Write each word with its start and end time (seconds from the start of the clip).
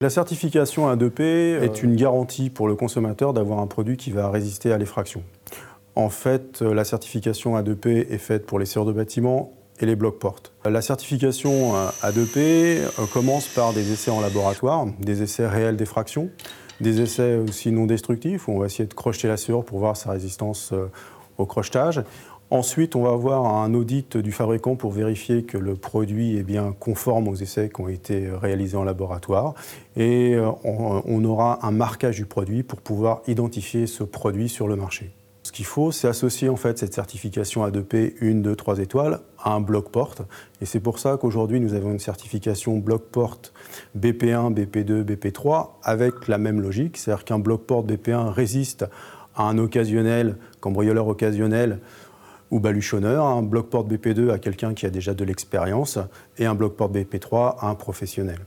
La 0.00 0.10
certification 0.10 0.94
A2P 0.94 1.22
est 1.60 1.82
une 1.82 1.96
garantie 1.96 2.50
pour 2.50 2.68
le 2.68 2.76
consommateur 2.76 3.32
d'avoir 3.32 3.58
un 3.58 3.66
produit 3.66 3.96
qui 3.96 4.12
va 4.12 4.30
résister 4.30 4.70
à 4.70 4.78
l'effraction. 4.78 5.24
En 5.96 6.08
fait, 6.08 6.62
la 6.62 6.84
certification 6.84 7.60
A2P 7.60 8.06
est 8.08 8.18
faite 8.18 8.46
pour 8.46 8.60
les 8.60 8.64
serres 8.66 8.84
de 8.84 8.92
bâtiment 8.92 9.54
et 9.80 9.86
les 9.86 9.96
blocs 9.96 10.20
portes. 10.20 10.52
La 10.64 10.82
certification 10.82 11.74
A2P 12.04 13.08
commence 13.12 13.48
par 13.48 13.72
des 13.72 13.90
essais 13.90 14.12
en 14.12 14.20
laboratoire, 14.20 14.86
des 15.00 15.24
essais 15.24 15.48
réels 15.48 15.76
d'effraction, 15.76 16.30
des 16.80 17.00
essais 17.00 17.34
aussi 17.34 17.72
non 17.72 17.86
destructifs 17.86 18.46
où 18.46 18.52
on 18.52 18.60
va 18.60 18.66
essayer 18.66 18.86
de 18.86 18.94
crocheter 18.94 19.26
la 19.26 19.36
serre 19.36 19.64
pour 19.64 19.80
voir 19.80 19.96
sa 19.96 20.12
résistance 20.12 20.70
euh, 20.72 20.92
au 21.38 21.46
crochetage. 21.46 22.04
Ensuite, 22.50 22.96
on 22.96 23.02
va 23.02 23.10
avoir 23.10 23.44
un 23.44 23.74
audit 23.74 24.16
du 24.16 24.32
fabricant 24.32 24.74
pour 24.74 24.90
vérifier 24.90 25.42
que 25.42 25.58
le 25.58 25.74
produit 25.74 26.38
est 26.38 26.42
bien 26.42 26.74
conforme 26.78 27.28
aux 27.28 27.34
essais 27.34 27.68
qui 27.68 27.80
ont 27.82 27.88
été 27.88 28.30
réalisés 28.30 28.78
en 28.78 28.84
laboratoire. 28.84 29.54
Et 29.96 30.34
euh, 30.34 30.50
on 30.64 31.24
aura 31.24 31.66
un 31.66 31.72
marquage 31.72 32.16
du 32.16 32.24
produit 32.24 32.62
pour 32.62 32.80
pouvoir 32.80 33.20
identifier 33.26 33.86
ce 33.86 34.02
produit 34.02 34.48
sur 34.48 34.66
le 34.66 34.76
marché. 34.76 35.12
Ce 35.48 35.52
qu'il 35.52 35.66
faut, 35.66 35.92
c'est 35.92 36.08
associer 36.08 36.48
en 36.48 36.56
fait 36.56 36.78
cette 36.78 36.94
certification 36.94 37.66
A2P 37.66 38.14
1, 38.22 38.34
2, 38.36 38.56
3 38.56 38.80
étoiles 38.80 39.20
à 39.42 39.52
un 39.52 39.60
bloc 39.60 39.90
porte. 39.90 40.22
Et 40.60 40.66
c'est 40.66 40.80
pour 40.80 40.98
ça 40.98 41.16
qu'aujourd'hui, 41.18 41.60
nous 41.60 41.74
avons 41.74 41.92
une 41.92 41.98
certification 41.98 42.78
bloc 42.78 43.04
porte 43.04 43.52
BP1, 43.98 44.54
BP2, 44.54 45.04
BP3 45.04 45.68
avec 45.82 46.28
la 46.28 46.38
même 46.38 46.60
logique. 46.60 46.96
C'est-à-dire 46.96 47.24
qu'un 47.24 47.38
bloc 47.38 47.62
porte 47.62 47.86
BP1 47.86 48.28
résiste 48.28 48.86
à 49.36 49.44
un 49.44 49.56
occasionnel, 49.58 50.36
cambrioleur 50.60 51.08
occasionnel 51.08 51.80
ou 52.50 52.60
baluchonneur, 52.60 53.24
un 53.24 53.42
bloc 53.42 53.68
porte 53.70 53.88
BP2 53.88 54.30
à 54.30 54.38
quelqu'un 54.38 54.74
qui 54.74 54.86
a 54.86 54.90
déjà 54.90 55.14
de 55.14 55.24
l'expérience 55.24 55.98
et 56.38 56.46
un 56.46 56.54
bloc 56.54 56.76
porte 56.76 56.94
BP3 56.94 57.56
à 57.60 57.68
un 57.68 57.74
professionnel. 57.74 58.38